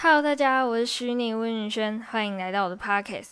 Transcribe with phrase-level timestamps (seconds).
[0.00, 3.30] Hello，大家，我是虚拟温宇轩，欢迎来到我的 Podcast。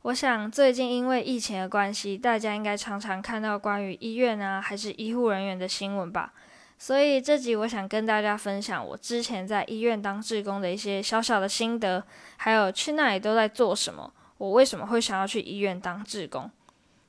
[0.00, 6.32] 我想最近因为疫情的关系，大家应该常常看到关于医院啊，还是医护人员的新闻吧。
[6.78, 12.02] 所以这集我想跟大家分享我之前在医院当志工的一些小小的心得，
[12.38, 16.50] 还有去那里都在做什么，我为什么会想要去医院当志工。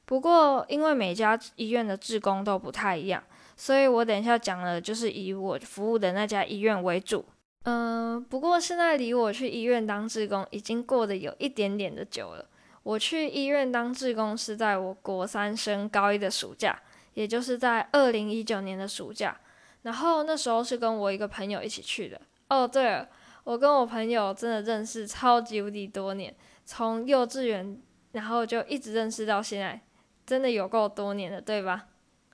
[0.04, 3.24] 不过因为每家医院的志工都不太一样，
[3.55, 7.24] 所以我等一下讲的就是以我服务的那家医院为主。
[7.70, 12.48] 嗯，不过现在离我去医院当志工已经过得有一点点的久了。
[12.84, 16.81] 我去医院当志工是在我国三升高一的暑假，
[17.13, 19.38] 也就是在二零一九年的暑假。
[19.81, 22.22] 然后那时候是跟我一个朋友一起去的。
[22.48, 23.09] 哦，对了，
[23.44, 27.77] 我跟我朋友真的认识超级无敌多年，从幼稚园
[28.13, 29.81] 然后就一直认识到现在，
[30.25, 31.88] 真的有够多年的，对吧？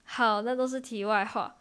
[0.03, 1.55] 好，那都是题外话。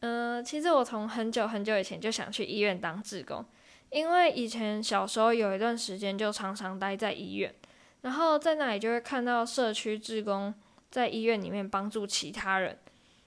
[0.00, 3.44] 嗯，其实我从很久很久以前就想去医院当志工，
[3.90, 7.54] 因为以前小时候有一段时间就常常待在医院，
[8.00, 10.54] 然后在那里就会看到社区志工
[10.90, 12.78] 在医院里面帮助其他人，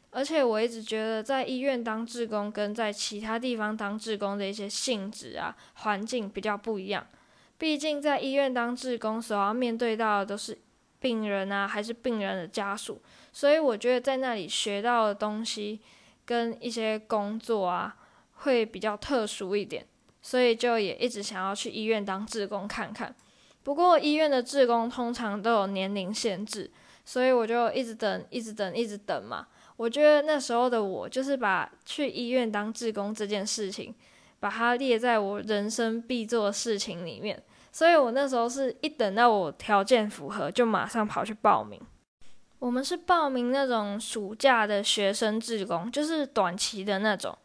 [0.10, 7.06] 而且我一直觉得在医院当志工跟在其他地方当志工的一些性质啊、环境比较不一样，
[7.60, 10.58] 毕竟在医院当志工所要面对到的都是
[11.00, 13.00] 病人啊，还是病人的家属，
[13.32, 15.80] 所以我觉得在那里学到的东西。
[16.26, 17.96] 跟一些工作啊，
[18.34, 19.86] 会比较特殊一点，
[20.22, 23.14] 所以就也一直想要去医院当志工看看。
[23.64, 26.70] 不过医院的志工通常都有年龄限制，
[27.06, 29.48] 所以我就一直等，一直等，一直等嘛。
[29.78, 33.96] 我觉得那时候的我，就是把去医院当志工这件事情，
[34.40, 37.42] 把它列在我人生必做的事情里面。
[37.72, 41.82] 所以我那时候是一等到我条件符合，就马上跑去报名。
[42.64, 47.38] 我们是报名那种暑假的学生志工，就是短期的那种，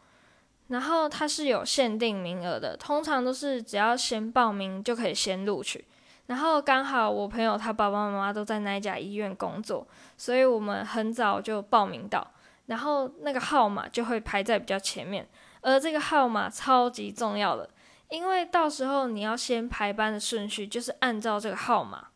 [0.68, 5.84] 然后它是有限定名额的，通常都是只要先报名就可以先录取。
[6.26, 9.84] 然后刚好我朋友他爸爸妈妈都在那一家医院工作，
[10.16, 12.24] 所以我们很早就报名到，
[12.66, 15.28] 然后那个号码就会排在比较前面，
[15.62, 17.68] 而这个号码超级重要的，
[18.10, 22.06] 因为到时候你要先排班的顺序就是按照这个号码。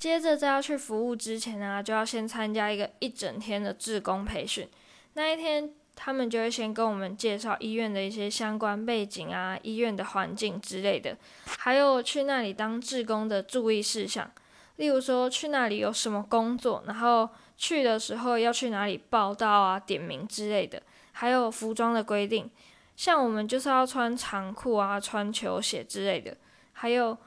[0.00, 4.66] 接着在要去服务之前啊，就要先参加一个一整天的志工培训。
[5.12, 11.14] 那一天，他们就会先跟我们介绍医院的一些相关背景啊、医院的环境之类的，
[11.58, 14.28] 还有去那里当志工的注意事项。
[14.76, 17.28] 例如说，去那里有什么工作，然后
[17.58, 20.82] 去的时候要去哪里报到啊、点名之类的，
[21.12, 22.50] 还有服装的规定。
[22.96, 26.34] 像我们就是要穿长裤啊、穿球鞋之类的，
[26.72, 27.18] 还有。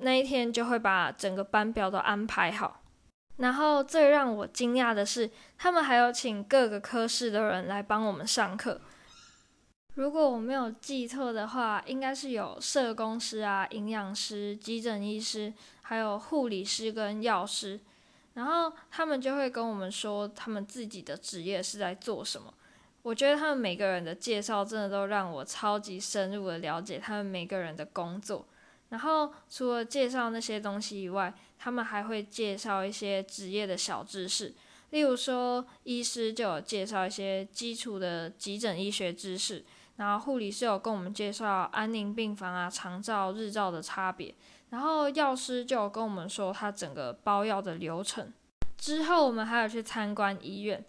[0.00, 2.82] 那一天就会把整个班表都安排好，
[3.36, 8.80] 然后最让我惊讶的是，他们还有请各个科室的人来帮我们上课。
[9.94, 17.80] 如果我没有记错的话，应该是有社工师啊、营养师、急诊医师，还有护理师跟药师。
[18.34, 22.54] 然后他们就会跟我们说他们自己的职业是在做什么。
[23.02, 28.46] 我觉得他们每个人的介绍真的都让我超级深入的了解他们每个人的工作。
[28.90, 34.54] 然后除了介绍那些东西以外，他们还会介绍一些职业的小知识。
[34.90, 39.62] 例如说，医师就有介绍一些基础的急诊医学知识，
[39.96, 44.34] 然后护理师有跟我们介绍安宁病房啊、长照、日照的差别，
[44.70, 48.32] 然后药师就有跟我们说他整个包药的流程。
[48.78, 50.82] 之后我们还有去参观医院。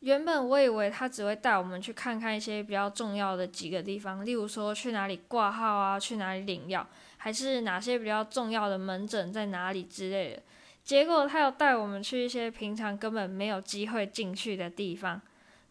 [0.00, 6.86] 原本我以为他只会带我们去看看一些比较重要的几个地方，例如说去哪里挂号啊，去哪里领药。
[7.20, 10.42] 还是哪些比较重要的门诊在哪里之类的，
[10.84, 15.20] 结果他有带我们去一些平常根本没有机会进去的地方，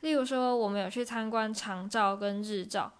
[0.01, 2.91] 例如说我们有去参观长照跟日照，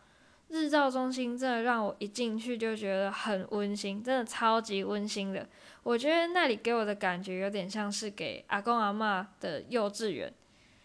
[0.48, 5.46] 日照中心真的让我一进去就觉得很温馨，真的超级温馨的。
[5.84, 10.34] 我觉得那里给我的感觉有点像是给阿公阿妈的幼稚园，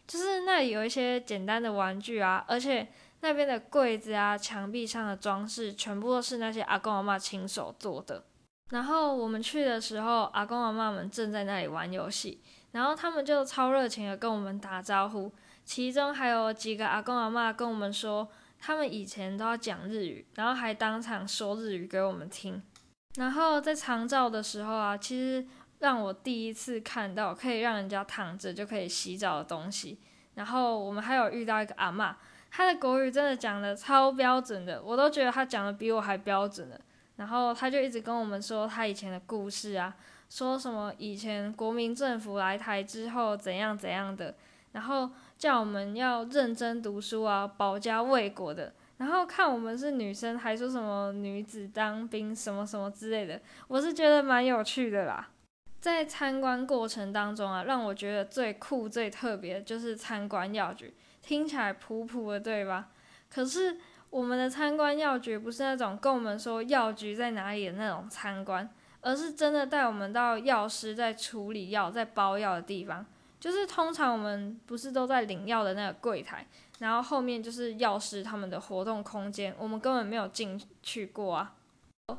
[0.07, 2.89] 就是那里有一些简单的玩具啊，而且。
[3.25, 8.25] 那边的柜子啊，墙壁上的装饰，全部都是那些阿公阿妈亲手做的。
[8.71, 15.31] 然后我们去的时候，阿公阿妈们正在那里玩游戏，然后他们就超热情的跟我们打招呼。
[15.65, 18.29] 其中还有几个阿公阿妈跟我们说，
[18.59, 22.61] 他们以前都要讲日语，然后还当场说日语给我们听。
[23.15, 25.47] 然后在长照的时候啊，其实
[25.83, 29.99] 让我第一次看到可以让人家躺着就可以洗澡的东西。
[30.37, 32.17] 然后我们还有遇到一个阿妈。
[32.53, 36.81] 她的国语真的讲的超标准的，我都觉得她讲的比我还标准的。
[37.17, 39.93] 然后她就一直跟我们说她以前的故事啊，
[40.31, 44.37] 说什么以前国民政府来台之后怎样怎样的，
[44.71, 48.73] 然后叫我们要认真读书啊，保家卫国的。
[48.99, 55.29] 然后看我们是女生，还说什么女子当兵什么什么之类的，我是觉得蛮有趣的啦。
[55.83, 62.91] 在参观过程当中啊，让我觉得最酷、最特别的就是参观药局，听起来普普的，对吧？
[63.29, 63.77] 可是
[64.09, 68.71] 我们的参观药局不是那种跟我们说药局在哪里的那种参观，
[69.01, 73.05] 而是真的带我们到药师在处理药、在包药的地方。
[73.41, 76.47] 就是通常我们不是都在领药的那个柜台，
[76.79, 81.57] 然后后面就是药师他们的活动空间，我们根本没有进去过啊。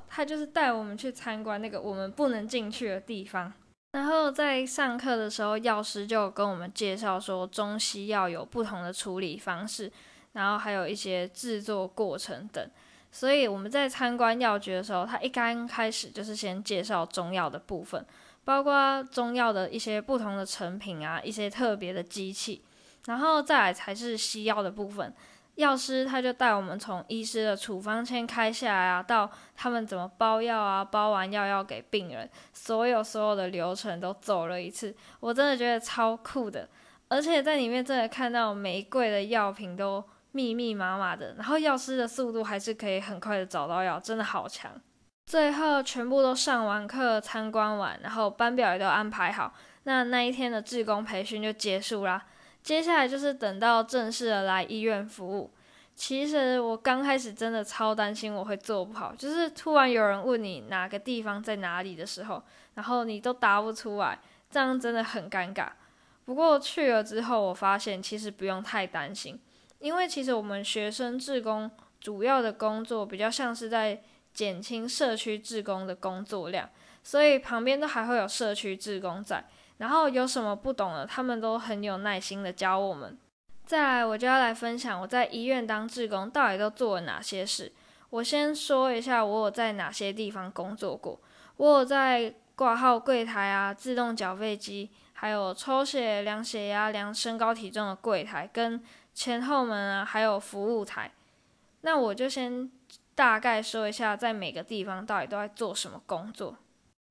[0.07, 3.51] 他就是带我们去参观那个我们不能进去的地方，
[3.93, 9.91] 然后在上课的时候，药师就跟我们介绍说中西药有不同的处理方式，
[10.33, 12.69] 然后还有一些制作过程等。
[13.11, 18.03] 所以我们在参观药局的时候，他一刚开始就是先介绍中药的部分，
[18.43, 22.63] 包括中药的一些不同的成品啊，一些特别的机器，
[23.05, 25.13] 然后再来才是西药的部分。
[25.55, 36.67] 药师他就带我们从医师的处方签开下来啊，到他们怎么包药啊，包完药要给病人，所有所有的流程都走了一次，我真的觉得超酷的。
[37.07, 44.71] 而且在里面真的看到每一柜的药品都密密麻麻的，然后药师的速度还是可以很快的找到药，真的好强。
[45.27, 49.53] 最后全部都上完课，参观完，然后班表也都安排好，
[49.83, 52.25] 那那一天的志工培训就结束啦。
[52.63, 55.51] 接下来就是等到正式的来医院服务。
[55.95, 62.41] 其实我刚开始真的超担心我会做不好，就是突然有人问你哪个地方在哪里的时候，
[62.73, 64.17] 然后你都答不出来，
[64.49, 65.67] 这样真的很尴尬。
[66.25, 69.39] 不过去了之后，我发现其实不用太担心，
[69.77, 71.69] 因为其实我们学生志工
[71.99, 74.01] 主要的工作比较像是在
[74.33, 76.67] 减轻社区志工的工作量，
[77.03, 79.45] 所以旁边都还会有社区志工在。
[79.83, 83.17] 然后有什么不懂的，他们都很有耐心的教我们。
[83.65, 87.69] 再来，我就要来分享我在医院当志工到底都做了哪些事。
[88.09, 91.19] 我先说一下我有在哪些地方工作过。
[91.57, 98.81] 我有在挂号柜台啊、自动缴费机，还有抽血、量血压、量身高体重的柜台，跟
[99.13, 101.11] 前后门啊，还有服务台。
[101.81, 102.71] 那我就先
[103.15, 106.55] 大概说一下，在每个地方到底都在做什么工作。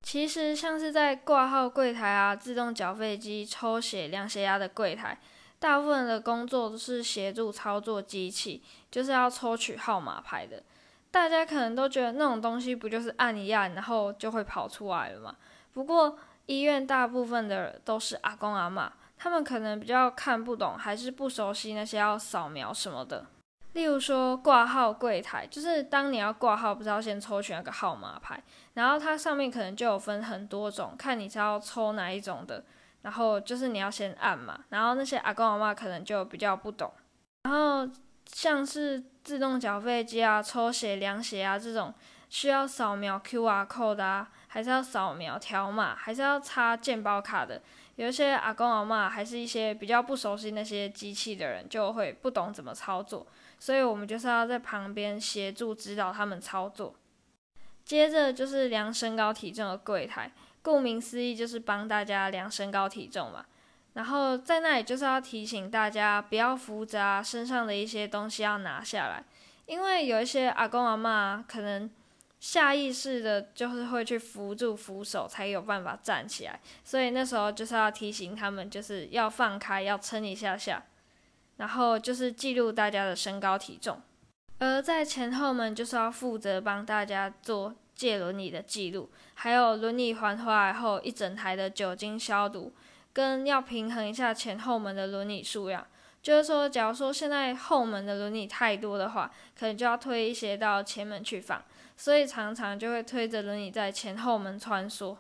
[0.03, 5.17] 其实像是在挂号柜台啊、自动缴费机、抽血、量血压的柜台，
[5.59, 10.63] 大部分的工作都是协助操作机器，就是要抽取号码牌的。
[11.11, 15.37] 大家可能都觉得那种东西不就是按一按，然后就会跑出来了嘛？
[15.73, 23.27] 不过医院大部分的都是阿公阿妈，他们可能比较看不懂，还是不熟悉那些要扫描什么的。
[23.73, 28.43] 例如说挂号柜台，就是当你要挂号，不是要先抽选那个号码牌，
[28.75, 32.65] 然后它上面可能就有分很多种，看你是要抽哪一种的，
[33.03, 36.93] 然后就是你要先按嘛，然后那些阿公阿妈可能就比较不懂，
[37.45, 37.89] 然后
[38.27, 41.95] 像是自动缴费机啊、抽血、量血啊这种
[42.29, 47.63] 需要扫描 QR code 啊，还是要扫描条码，还是要插健保卡的。
[47.97, 53.27] 有一些阿公阿妈，还是一些比较不熟悉那些机器的人，就会不懂怎么操作，
[53.62, 56.97] 所以我们就是要在旁边协助指导他们操作。
[57.85, 60.32] 接着就是量身高体重的柜台，
[60.62, 63.47] 顾名思义就是帮大家量身高体重嘛。
[63.93, 69.23] 然后在那里就是要提醒大家不要扶着啊，身上的一些东西要拿下来，
[69.67, 71.88] 因为有一些阿公阿妈可能。
[72.41, 76.58] 下意识的，就是会去扶住扶手，才有办法站起来。
[76.82, 80.82] 所以那时候就是要提醒他们，就是要放开，要撑一下下，
[81.63, 84.03] 然后就是记录大家的身高体重。
[84.59, 92.75] 而在前后门就是要负责帮大家做借轮椅的记录，还有轮椅还回来后一整台的酒精消毒，
[93.13, 95.87] 跟要平衡一下前后门的轮椅数量。
[96.21, 101.63] 就是说，假如说现在后门的轮椅太多的话，可能就要推一些到前门去放。
[101.97, 105.17] 所以常常就会推着轮椅在前后门穿梭，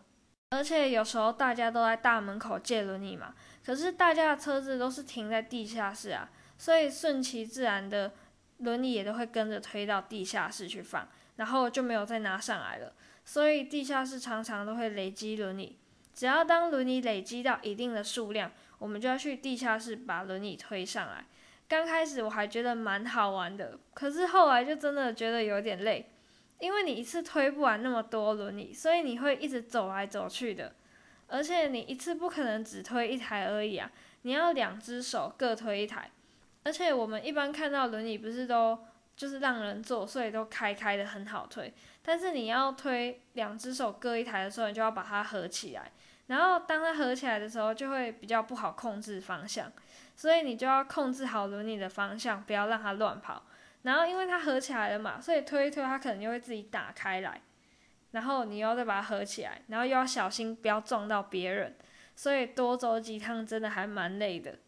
[0.50, 3.32] 而且有时候大家都在大门口借轮椅嘛，
[3.64, 8.12] 可是大家的车子都是停在地下室啊，所以顺其自然的
[8.58, 12.92] 轮椅也都会跟着推到地下室去放，然后就没有再拿上来了。
[13.24, 15.76] 所以地下室常常都会累积轮椅，
[16.12, 21.24] 只要当轮椅累积到一定的数量，我们就要去地下室把轮椅推上来。
[21.68, 26.10] 刚开始我还觉得蛮好玩的，可是后来就真的觉得有点累。
[26.58, 30.72] 因为你一次推不完那么多轮椅，所以你会一直走来走去的，
[31.32, 36.10] 而且你一次不可能只推一台而已啊，你要两只手各推一台，
[36.62, 38.78] 而且我们一般看到轮椅不是都
[39.16, 41.72] 就是让人坐，所以都开开的很好推，
[42.02, 45.90] 但是你要推两只手各一台的时候，你就要把它合起来，
[46.26, 49.72] 然后当它合起来的时候，就会比较不好控制方向，
[50.14, 53.42] 所以你就要控制好轮椅的方向，不要让它乱跑。
[53.82, 57.40] 然后因为它合起来了嘛，所以推一推它可能就会自己打开来，
[58.12, 61.76] 然后你又再把它合起来，然后又要小心不要撞到别人，
[62.14, 64.58] 所以多走几趟真的还蛮累的。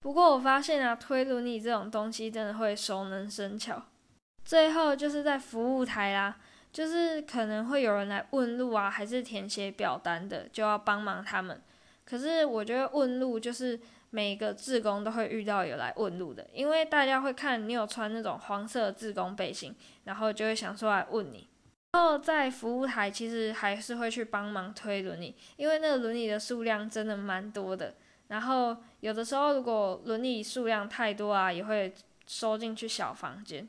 [0.00, 3.82] 不过我发现啊，推轮椅这种东西真的会熟能生巧。
[4.44, 6.38] 最后就是在服务台啦，
[6.72, 11.60] 就是可能会有人来问路啊，还是填写表单的，就要帮忙他们。
[12.04, 13.78] 可是我觉得问路就是
[14.10, 19.74] 每个志工都会遇到有来问路的，因为大家会看你有穿那种黄色志工背心，
[20.04, 21.46] 然后就会想说来问你。
[21.92, 27.94] 然后在服务台其实还是会去帮忙推轮椅，因为那个轮椅的数量真的蛮多的。
[28.28, 31.94] 然后有的时候如果轮椅数量太多啊，也会
[32.26, 33.66] 收进去小房间。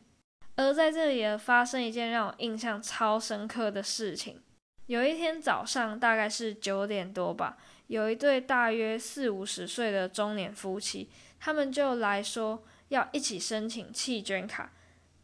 [0.57, 4.41] 而在这里也发生一件让我印象超深刻的事情。
[4.88, 7.57] 有一天早上，大概是九点多吧，
[7.88, 11.09] 有一对大约四五十岁的中年夫妻，
[11.39, 14.73] 他们就来说要一起申请弃捐卡。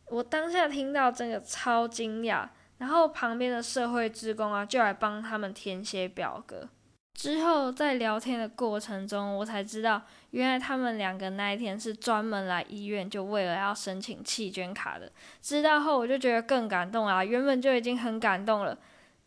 [0.06, 2.48] 我当下听到真的超惊讶，
[2.78, 6.68] 然后旁边的社会职工啊，就来帮他们填写表格。
[7.14, 10.02] 之后在聊天的过程中，我才知道，
[10.32, 15.10] 原来他们两个那一天是专门来医院，就为了要申请弃捐卡的。
[15.42, 17.24] 知道后，我就觉得更感动啊！
[17.24, 18.78] 原本就已经很感动了，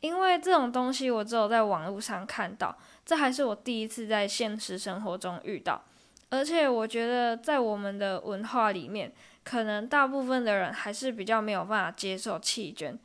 [0.00, 2.76] 因为这种东西我只有在网络上看到，
[3.06, 5.82] 这还是我第一次在现实生活中遇到。
[6.28, 9.10] 而且我觉得，在我们的文化里面，
[9.42, 12.98] 可能大部分的人还是比较没有办法接受弃捐。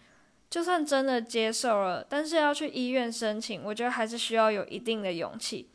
[0.53, 5.67] 就算真的接受了，但是要去医院申请，我觉得还是需要有一定的勇气。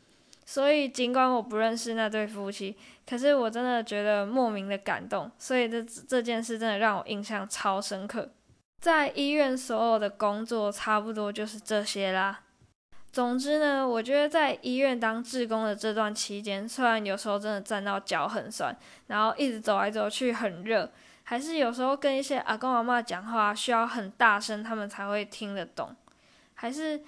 [0.45, 5.29] 所以尽管我不认识那对夫妻，可是我真的觉得莫名的感动。
[5.37, 8.31] 所以这这件事真的让我印象超深刻。
[8.79, 12.43] 在医院所有的工作差不多就是这些啦。
[13.11, 18.73] 总之呢，我觉得在医院当志工的这段期间，虽然有时候真的站到脚很酸，
[19.07, 20.89] 然后一直走来走去很热。
[21.29, 25.95] 还是有时候跟一些阿公阿妈讲话需要很大声，他们才会听得懂。
[26.55, 26.99] 还是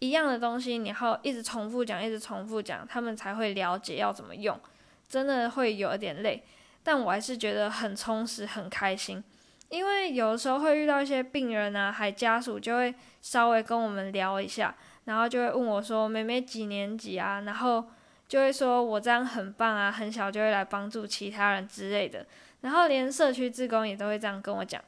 [0.00, 4.60] 一样的东西，你后一直重复讲，一直重复讲，他们才会了解要怎么用。
[5.08, 6.44] 真的会有一点累，
[6.82, 9.24] 但我还是觉得很充实、很开心。
[9.70, 17.82] 因为有的时候会遇到一些病人啊，还家属就会稍微跟我们聊一下，然后就会问我说：“妹妹几年级啊？”然后
[18.28, 22.26] 就会说我这样很棒啊，很小就会来帮助其他人之类的。
[22.60, 24.82] 然后连社区志工也都会这样跟我讲，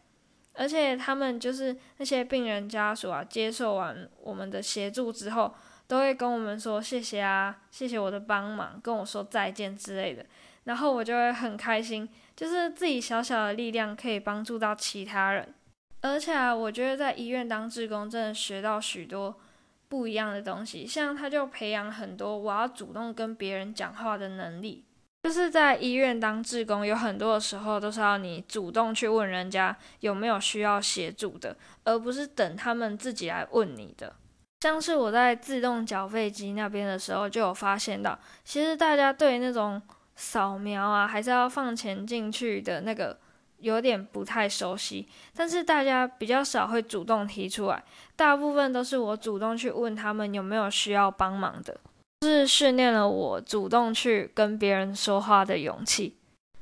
[0.55, 5.55] 而且他们就是那些病人家属啊，接受完我们的协助之后，
[5.87, 10.25] 都会跟我们说谢谢啊，谢谢我的帮忙，跟我说再见之类的。
[10.64, 15.55] 然后我就会很开心，就是自己小小的力量可以帮助到其他人。
[16.02, 19.41] 而且啊，我觉得在医院当志工真的学到许多
[19.88, 24.85] 不一样的东西，像他就培养很多我要主动跟别人讲话的能力。
[25.23, 34.12] 就是在医院当志工，有很多的时候都是要你主动去问人家有没有需要协助的，而不是等他们自己来问你的。
[34.61, 39.81] 像是我在自动缴费机那边的时候，就有发现到，其实大家对那种
[40.17, 43.17] 扫描啊，还是要放钱进去的那个
[43.59, 47.85] 有点不太熟悉，但是大家比较少会主动提出来，
[48.17, 51.79] 大部分都是我主动去问他们有没有需要帮忙的。
[52.23, 56.17] 是训练了我主动去跟别人说话的勇气，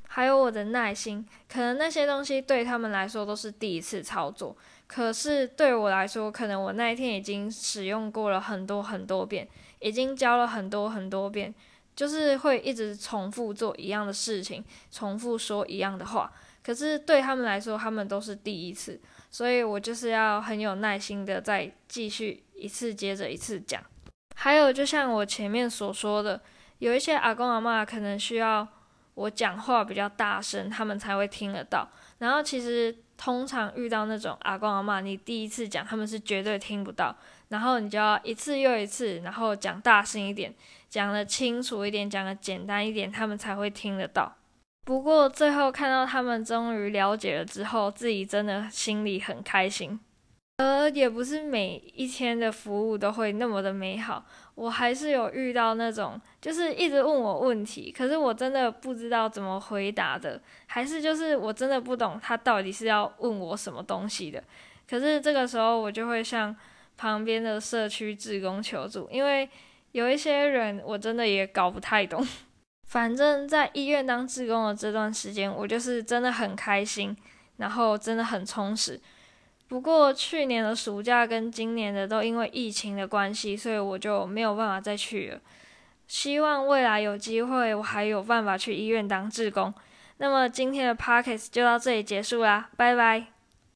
[0.08, 1.26] 还有我的耐心。
[1.48, 9.46] 可能那些东西对他们来说都是第一次操作，可是对我来说，可能我那一天已经使用过了很多很多遍，
[9.80, 11.54] 已经教了很多很多遍，
[11.94, 16.32] 就是会一直重复做一样的事情，重复说一样的话。
[16.62, 19.00] 可是对他们来说，他们都是第一次，
[19.30, 23.82] 所以我就是要很有耐心的再继续一次接着一次讲。
[24.42, 26.40] 还有，就像我前面所说的，
[26.78, 28.66] 有一些阿公阿妈可能需要
[29.12, 31.86] 我讲话比较大声，他们才会听得到。
[32.16, 37.14] 然后其实通常遇到那种阿公阿妈，你第一次讲，他们是绝对听不到。
[37.48, 40.54] 然后你就要一次又一次，然后讲大声一点，
[40.88, 44.34] 讲的清楚一点，讲的简单一点，他们才会听得到。
[44.86, 50.00] 不过最后看到他们终于了解了之后，自己真的心里很开心。
[50.60, 54.22] 呃也不是每一天的服务都会那么的美好，
[54.56, 64.44] 我还是有遇到那种就是一直问我问题，可是我真的不知道怎么回答的，还是就是我真的不懂他到底是要问我什么东西的。
[64.86, 66.54] 可是这个时候我就会向
[66.98, 69.48] 旁边的社区职工求助，因为
[69.92, 72.22] 有一些人我真的也搞不太懂。
[72.86, 77.16] 反正，在医院当职工的这段时间，我就是真的很开心，
[77.56, 79.00] 然后真的很充实。
[79.70, 85.40] 不过去年的暑假跟今年的都因为疫情的关系，所以我就没有办法再去了。
[86.08, 89.72] 希望未来有机会，我还有办法去医院当志工。
[90.16, 93.39] 那么今天的 podcast 就到这里结束啦，拜拜。